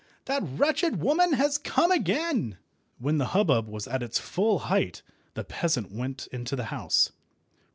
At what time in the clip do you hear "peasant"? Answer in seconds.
5.43-5.91